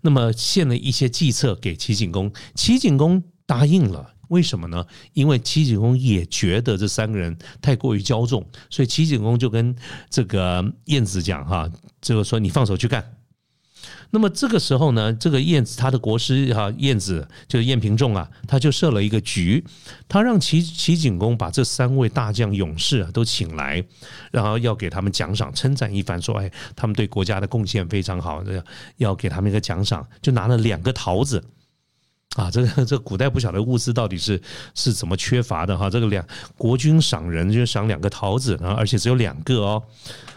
[0.00, 4.15] 那么献了一些计策给齐景公，齐景公答应了。
[4.28, 4.84] 为什么呢？
[5.12, 9.74] 因为齐景公也觉得这三个人太过于骄纵，所以齐景公就跟
[10.10, 13.12] 这个晏子讲哈，这个说你放手去干。
[14.10, 19.64] 那么这个时候呢，这个晏子他的国师哈，晏子就是晏平仲啊，他就设了一个局，
[20.08, 23.84] 他让齐齐景公把这三位大将勇士啊都请来，
[24.30, 28.44] 然后要给他们奖赏，称赞一番，说哎，他们对国家的贡献非常好，
[28.96, 31.44] 要给他们一个奖赏，就拿了两个桃子
[32.34, 34.40] 啊，这个 这古代不晓得物资到底是
[34.74, 35.88] 是怎么缺乏的哈。
[35.88, 36.26] 这个两
[36.58, 39.82] 国君赏人就赏两个桃子然后，而且只有两个哦。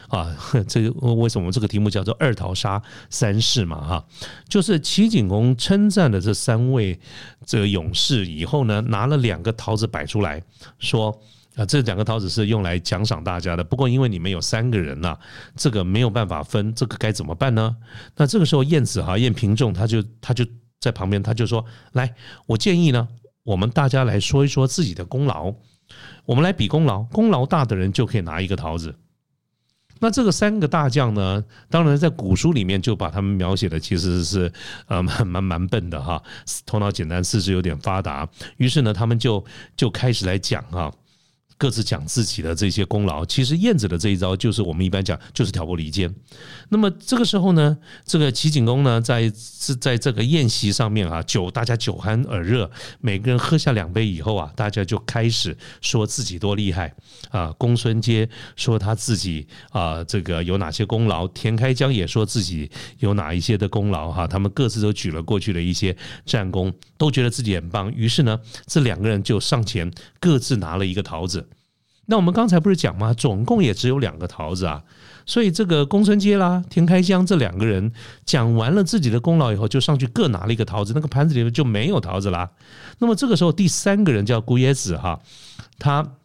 [0.07, 0.35] 啊，
[0.67, 3.85] 这个为什么这个题目叫做二桃杀三士嘛？
[3.85, 4.05] 哈，
[4.47, 6.99] 就是齐景公称赞的这三位
[7.45, 10.41] 这个勇士以后呢，拿了两个桃子摆出来
[10.79, 11.15] 说
[11.55, 13.63] 啊，这两个桃子是用来奖赏大家的。
[13.63, 15.15] 不过因为你们有三个人呐，
[15.55, 17.75] 这个没有办法分，这个该怎么办呢？
[18.15, 20.43] 那这个时候晏子哈晏平仲他就他就。
[20.79, 22.15] 在旁边，他就说：“来，
[22.45, 23.07] 我建议呢，
[23.43, 25.53] 我们大家来说一说自己的功劳，
[26.25, 28.95] 我们来比功劳，功劳大的人就可以拿一个桃子。
[29.99, 34.51] 那这个三个大将呢，当然在古书里面就把他们描写的其实是
[34.87, 36.23] 呃蛮蛮蛮笨的哈，
[36.65, 38.29] 头脑简单，四肢有点发达。
[38.57, 39.43] 于是呢，他们就
[39.75, 40.89] 就开始来讲哈。”
[41.59, 46.11] 各自讲自己的这些功劳，其实燕子的这一招就是我们一般讲就是挑拨离间。
[46.69, 56.95] 那么这个时候呢，这个齐景公呢，在是在这个宴席上面啊，酒大家酒酣耳热，每个人喝下两杯以后啊，大家就开始说自己多厉害
[57.29, 57.53] 啊。
[57.57, 61.27] 公孙接说他自己啊，这个有哪些功劳？
[61.27, 64.25] 田开疆也说自己有哪一些的功劳哈。
[64.25, 65.93] 他们各自都举了过去的一些
[66.25, 67.93] 战功，都觉得自己很棒。
[67.93, 69.91] 于是呢，这两个人就上前
[70.21, 71.45] 各自拿了一个桃子。
[72.09, 73.13] 那我们刚才不是讲吗？
[73.13, 74.83] 总共也只有两个桃子啊，
[75.25, 77.91] 所以这个公孙捷啦、田开疆这两个人
[78.25, 82.49] 讲完了自己的功劳以后，就上去各拿了一个桃子，那个盘子里面就没有桃子啦。
[82.97, 85.21] 那么这个时候，第三个人叫姑爷子哈，
[85.77, 86.15] 他。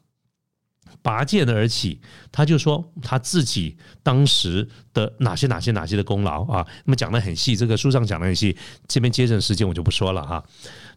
[1.03, 2.01] 拔剑而起，
[2.33, 6.66] 他就说他自己当时的哪些哪些哪些的功劳啊？
[6.87, 8.57] 那么讲的很细，这个书上讲的很细，
[8.88, 10.42] 这边节省时间我就不说了哈。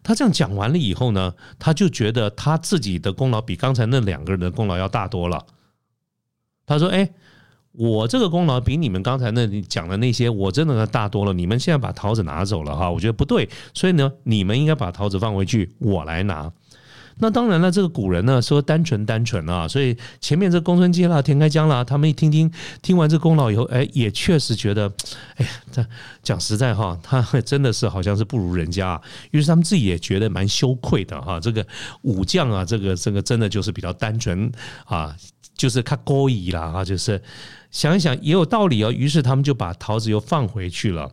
[0.02, 5.44] 他这样讲完了以后呢，他就觉得他自己的功劳比刚才那两个人的功劳要大多了。
[6.66, 7.10] 他说：“哎，
[7.72, 11.32] 我这个功劳比你们刚才那里讲的那些，我真的大多了。
[11.32, 16.52] 你们现在把桃子拿走了哈，我觉得不对，所以呢，你们应该把桃子放回去，我来拿。”
[17.20, 22.50] 那当然了，这个古人呢说单纯单纯啊，所以前面这公孙捷啦、田开疆啦，他们一听听
[22.80, 24.90] 听完这功劳以后，哎，也确实觉得，
[25.36, 25.86] 哎呀，这
[26.22, 29.00] 讲实在哈，他真的是好像是不如人家，
[29.30, 31.40] 于是他们自己也觉得蛮羞愧的哈。
[31.40, 31.66] 这个
[32.02, 34.50] 武将啊，这个这个真的就是比较单纯
[34.84, 35.16] 啊，
[35.56, 37.20] 就是看勾引啦啊，就是
[37.70, 38.92] 想一想也有道理哦。
[38.92, 41.10] 于是他们就把桃子又放回去了。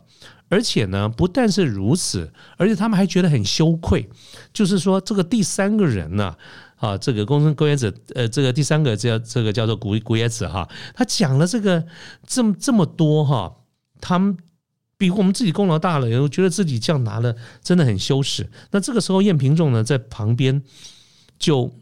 [0.48, 4.08] 而且呢，不但是如此，而且他们还觉得很羞愧。
[4.52, 6.36] 就是说，这个第三个人呢，
[6.76, 11.84] 啊，这个公孙公爷子，呃，这个第三个叫这个叫做古古爷子哈，他讲了这个
[12.26, 13.56] 这么这么多哈，
[14.00, 14.36] 他们
[14.96, 18.48] 比我们自己功劳大了，然后觉得自己这样拿了真的很羞耻。
[18.70, 20.62] 那这个时候，晏平仲呢在旁边
[21.38, 21.72] 就。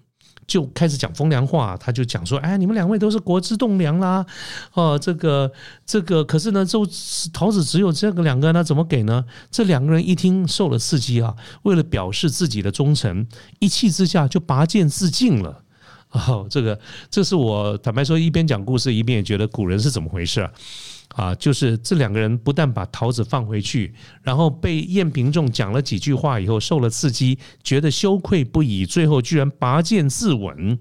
[0.47, 4.25] 就开始讲风凉话，他就讲说：“哎，你们两位都是国之栋梁啦，
[4.73, 5.51] 哦，这个
[5.87, 6.87] 这个，可是呢，就
[7.33, 13.27] 桃子只有这个两个，那怎么给呢？”这两个人一听受了刺激啊，为了表示自己的忠诚，
[13.59, 15.63] 一气之下就拔剑自尽了。
[16.11, 16.79] 哦，这个
[17.11, 20.51] 这是我坦白说，一边讲故事，一边也觉得古人是怎么回事啊？
[21.15, 30.77] 啊，就是这两个人不但把桃子放回去，然后被燕平仲讲了几句话以后受了刺激，觉得羞愧不已，最后居然拔剑自刎，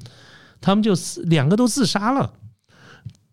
[0.60, 0.94] 他们就
[1.26, 2.34] 两个都自杀了。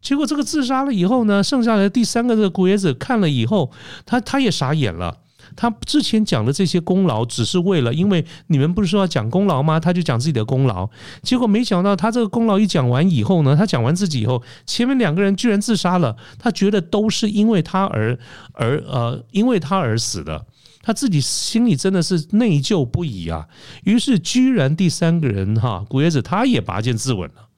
[0.02, 3.72] 结果这个自杀了以后呢，剩下的第三个这个古爷子看了以后，
[4.04, 5.18] 他他也傻眼了。
[5.60, 9.78] 他之前讲的这些功劳，只是为了，因为你们不是说要讲功劳吗？
[9.78, 10.88] 他就讲自己的功劳，
[11.22, 16.16] 结果没想到他这个功劳一讲完以后呢，他讲完自己以后，前面两个人居然自杀了。
[16.38, 18.18] 他觉得都是因为他而
[18.54, 20.46] 而呃，因为他而死的，
[20.80, 23.46] 他自己心里真的是内疚不已啊。
[23.84, 27.50] 于是居然第三个人哈，古爷子他也拔剑自刎了。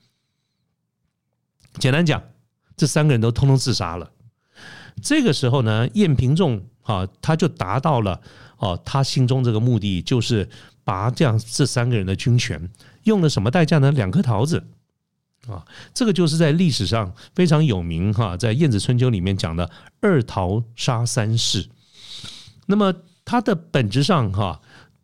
[1.79, 2.21] 简单讲，
[2.77, 4.11] 这三个人都通通自杀了。
[5.03, 6.63] 这个时候呢，晏平仲。
[6.83, 8.21] 啊，他就达到了
[8.57, 10.49] 哦，他心中这个目的就是
[10.83, 12.69] 拔这样这三个人的军权，
[13.05, 13.93] 用了什么代价呢？
[13.93, 14.65] 两颗桃子
[15.47, 21.69] 啊，这个就是在历史上非常有名哈，在《晏子春秋》里面讲的二桃杀三士。
[22.67, 22.93] 那么
[23.25, 24.61] 它的本质上哈。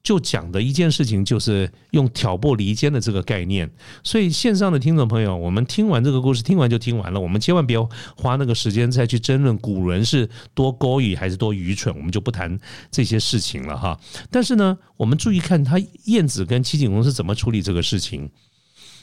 [0.09, 3.71] 就讲的一件事情，就是用挑拨离间的这个概念。
[4.03, 12.59] 所以线上的听众朋友，我们听完这个故事，听完就听完了，我们千万不要花那个时间再去争论古人是多高语还是多愚蠢，我们就不谈
[12.90, 14.01] 这些事情了哈。
[14.31, 18.31] 但是呢，我们注意看他晏子跟齐景公是怎么处理这个事情。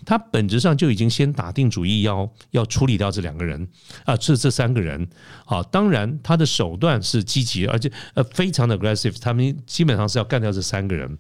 [0.03, 3.67] 他本质上就已经先打定主意要要处理掉这两个人
[4.03, 5.07] 啊，这这三个人
[5.45, 11.17] 啊，当然他的手段是积极，而且呃非常的 aggressive，他们基本上是要干掉这三个人，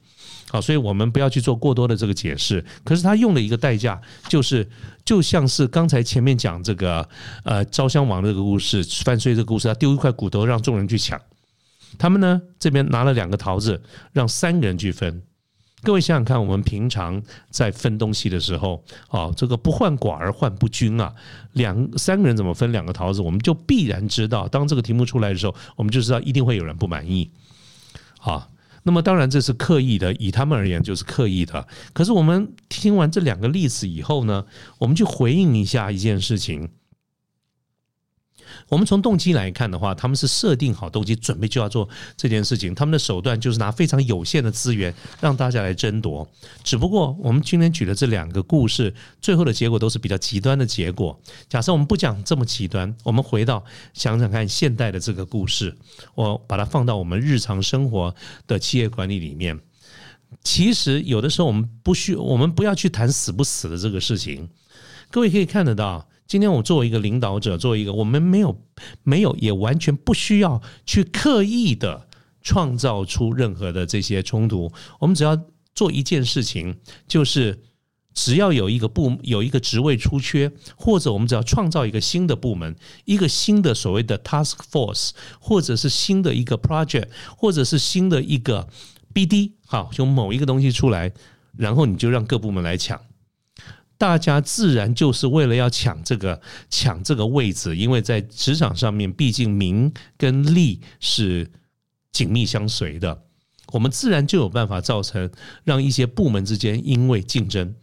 [0.49, 2.63] 好，所以我们不要去做过多的这个解释。
[2.83, 4.67] 可是他用了一个代价，就是
[5.03, 7.07] 就像是刚才前面讲这个
[7.43, 11.19] 呃昭襄王这个故事，犯罪这个故事，他丢一块骨头让众人去抢。
[11.97, 15.23] 他们呢这边拿了两个桃子，让三个人去分。
[15.85, 17.21] 各位想想看，我们平常
[17.51, 21.13] 在分东西的时候，啊，这个不患寡而患不均啊。
[21.53, 27.29] 两三个人怎么分两个桃子，我们就必然知道，当这个题目出来的时候，我们就知道一定会有人不满意。
[28.21, 28.49] 啊，
[28.81, 31.67] 那么当然这是刻意的，以他们而言就是刻意的。
[31.93, 34.43] 可是我们听完这两个例子以后呢，
[34.79, 36.67] 我们去回应一下一件事情。
[38.67, 41.87] 我们从动机来看的话，他们是设定好动机，准备就要做
[42.17, 42.73] 这件事情。
[42.73, 46.27] 他们的手段就是拿非常有限的资源让大家来争夺。
[46.63, 51.19] 只不过我们今天举的这两个故事，最后的结果都是比较极端的结果。
[51.47, 55.75] 假设我们不讲这么极端，我们回到想想看现代的这个故事，
[56.15, 58.13] 我把它放到我们日常生活
[58.47, 59.59] 的企业管理里面。
[60.43, 64.49] 其实有的时候我们不需，我们不要去谈死不死的这个事情。
[65.09, 66.07] 各位可以看得到。
[66.27, 68.59] 今天我作为一个领导者，作为一个我们没有
[69.03, 72.07] 没有也完全不需要去刻意的
[72.41, 75.39] 创造出任何的这些冲突，我们只要
[75.73, 77.61] 做一件事情，就是
[78.13, 88.67] 只要有一个部有一个职位出缺，或者我们只要创造一个新的部门，一个新的所谓的 task force，或者是新的一个 project，或者是新的一个
[89.13, 91.13] BD，好，就某一个东西出来，
[91.57, 92.99] 然后你就让各部门来抢。
[94.05, 96.39] 大家自然就是为了要抢这个
[96.69, 101.49] 抢这个位置，因为在职场上面，毕竟名跟利是
[102.11, 103.23] 紧密相随的，
[103.73, 105.27] 我们自然就有办法造成
[105.63, 107.73] 让一些部门之间因为竞争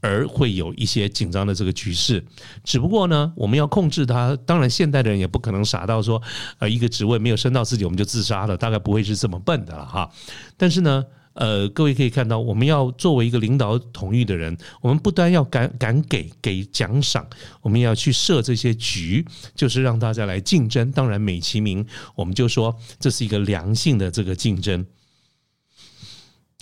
[0.00, 2.24] 而会有一些紧张的这个局势。
[2.64, 4.36] 只不过呢，我们要控制它。
[4.44, 6.20] 当然，现代的人也不可能傻到说，
[6.58, 10.10] 呃，一个职位没有升到自己，我们就自杀了，大概不会是这么笨的了哈。
[10.56, 11.04] 但是呢。
[11.38, 17.24] 呃，各位可以看到，我们要作为一个领导统御的人，我们不单要敢敢给给奖赏，
[17.62, 19.24] 我们要去设这些局，
[19.54, 20.90] 就是让大家来竞争。
[20.90, 21.86] 当然，美其名，
[22.16, 24.84] 我们就说这是一个良性的这个竞争。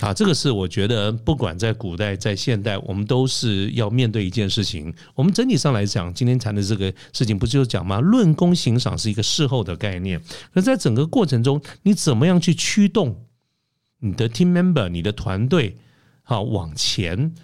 [0.00, 4.92] 啊，这个是我觉得，不管在古代在现代，我们都是要面对一件事情。
[5.14, 7.98] 我们整体上来讲，今天谈的这个事情，不就是讲吗？
[8.00, 10.20] 论功行赏是一个事后的概念，
[10.52, 13.22] 那在整个过程中，你怎么样去驱动？
[14.00, 15.76] 你的 team member，你的团队，
[16.22, 17.34] 好往前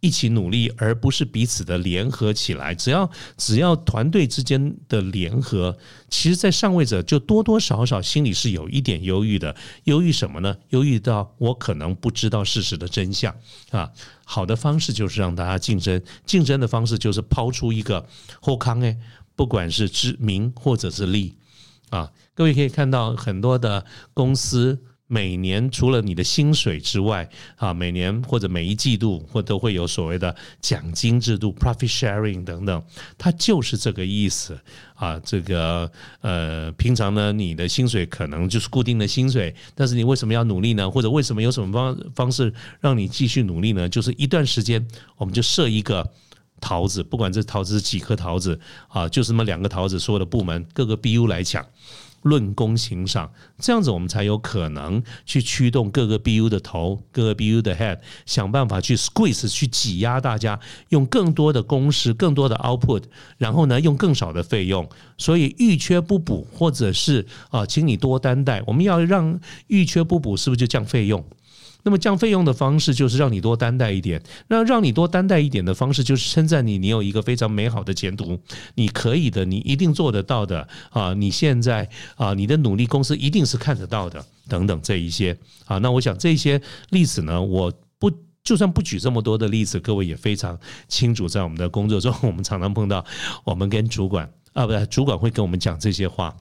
[0.00, 2.74] 一起努力，而不是彼此的联合起来。
[2.74, 5.78] 只要只要团队之间的联合，
[6.10, 9.54] 其实，在上位者就多多少少心里是有一点忧郁的。
[9.84, 10.56] 忧郁什么呢？
[10.70, 13.34] 忧郁到我可能不知道事实的真相
[13.70, 13.90] 啊。
[14.24, 18.06] 好的方式就是让大家竞争，竞争的方式就是抛出一个
[18.40, 18.96] 后康哎，
[19.34, 21.36] 不管是知名或者是利
[21.90, 22.12] 啊。
[22.34, 24.78] 各位可以看到很多的公司。
[25.12, 32.82] 每年除了你的薪水之外，啊，每年或者每一季度或都会有所谓的奖金制度 （profit sharing） 等等，
[33.18, 34.58] 它就是这个意思
[34.94, 35.20] 啊。
[35.22, 35.90] 这个
[36.22, 40.90] 呃，平常呢，你的薪水可能就是固定的薪水，但是你为什么要努力呢？
[40.90, 42.50] 或者为什么有什么方方式
[42.80, 43.86] 让你继续努力呢？
[43.86, 44.82] 就是一段时间，
[45.18, 46.10] 我们就设一个
[46.58, 48.58] 桃子，不管这桃子是几颗桃子
[48.88, 51.62] 啊，就是那么两个桃子，所有的部门各个 BU 来抢。
[52.22, 60.58] 论功行赏，这样子我们才有可能去驱动各个 BU 的头，各个 BU 的 head，想办法去 squeeze 去挤压大家，
[60.90, 63.02] 用更多的工时、更多的 output，
[63.38, 64.88] 然后呢，用更少的费用。
[65.18, 68.62] 所以预缺不补，或者是啊，请你多担待。
[68.66, 71.24] 我们要让预缺不补，是不是就降费用？
[71.84, 78.38] 那么降费用的方式就是让你多担待一点，那让你多担待一点的方式就是称赞你，你有一个非常美好的前途，
[78.74, 81.12] 你可以的，你一定做得到的啊！
[81.14, 85.78] 你现在啊，你的努力，公司一定是看得到的，等等这一些啊。
[85.78, 86.60] 那我想这些
[86.90, 88.10] 例子呢，我不
[88.44, 90.58] 就算不举这么多的例子，各位也非常
[90.88, 93.04] 清楚，在我们的工作中，我们常常碰到，
[93.44, 96.36] 我们跟主管啊，不对，主管会跟我们讲这些话。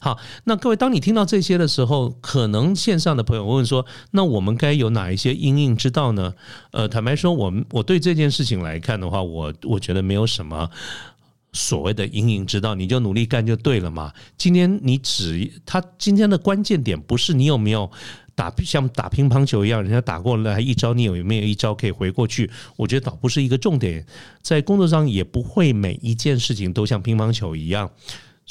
[0.00, 6.32] 好，那各位，当你听到这些的时候，可能线上的朋友问说：“那我们该有哪一些应应之道呢？”
[6.72, 10.70] 呃，坦白说，我们我对这件事情来看的话，我我觉得没有什么
[11.52, 14.12] 所谓的应应之道，你就努力干就对了嘛。
[14.38, 17.90] 今天你只他今天的关键点不是你有没有
[18.34, 22.50] 打像打乒乓球一样，人家打过来一招，你有没有一招可以回过去？
[22.76, 24.06] 我觉得倒不是一个重点，
[24.40, 27.90] 在工作上也不会每一件事情都像乒乓球一样。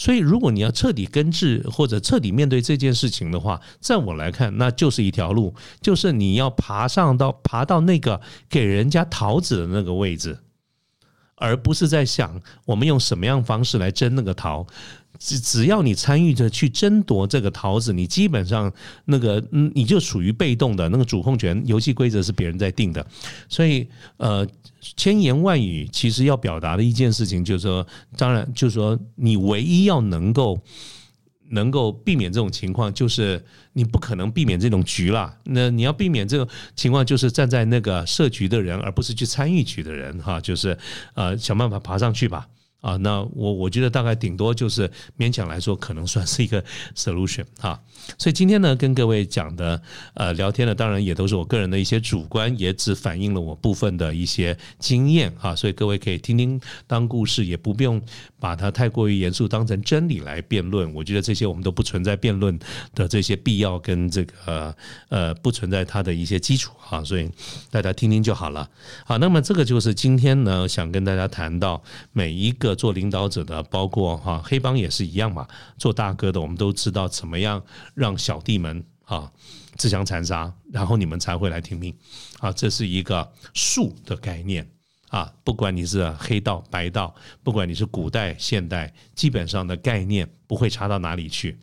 [0.02, 10.39] 所以，如果你要彻底根治或者彻底面对这件事情的话，在我来看，那就是一条路，就是你要爬上到爬到那个给人家桃子的那个位置，
[11.36, 14.66] 而不是在想我们用什么样方式来争那个桃。
[15.24, 18.74] 只只要你参与着去争夺这个桃子，你基本上
[19.05, 23.05] 那个嗯，你就属于被动的，那个主控权、游戏规则是别人在定的。
[23.47, 24.45] 所以，呃，
[24.97, 27.86] 千言万语其实要表达的一件事情，就是说，
[28.17, 30.59] 当然就是说，你唯一要能够
[31.49, 35.38] 能够避免这种情况，就是你不可能避免这种局啦。
[35.43, 40.76] 那你要避免这种情况，就是站在那个设局的人，而不是去参与局的人，哈，就是
[41.13, 42.47] 呃想办法爬上去吧。
[42.82, 46.63] 啊，那我我觉得大概顶多就是勉强来说，可能算是一个
[46.95, 47.79] solution 哈。
[48.17, 49.79] 所以今天呢，跟各位讲的
[50.15, 55.55] 呃聊天呢，当然也都是我个人的一些主观，也只反映了我部分的一些经验哈。
[55.55, 58.01] 所以各位可以听听当故事，也不用
[58.39, 60.91] 把它太过于严肃当成真理来辩论。
[60.95, 62.57] 我觉得这些我们都不存在辩论
[62.95, 64.75] 的这些必要跟这个
[65.09, 67.03] 呃不存在它的一些基础哈。
[67.03, 67.29] 所以
[67.69, 68.67] 大家听听就好了。
[69.05, 72.70] 好，那么这个就是今天呢想跟大家谈到每一个。
[72.76, 75.47] 做领导者的，包括哈黑帮也是一样嘛。
[75.78, 77.63] 做大哥的，我们都知道怎么样
[77.93, 79.32] 让小弟们啊
[79.78, 81.95] 自相残杀，然后你们才会来听命
[82.39, 82.51] 啊。
[82.51, 84.69] 这是一个术的概念
[85.09, 85.32] 啊。
[85.43, 91.57] 不管你是黑道白道，不管你是古代现代，基本上的概念不会差到哪里去。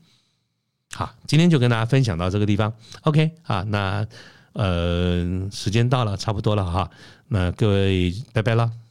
[0.93, 2.73] 好，今天就跟大家分享到这个地方。
[3.03, 4.07] OK 啊，那
[4.55, 6.91] 呃时间到了，差不多了哈。
[7.29, 8.88] 那各位拜拜了。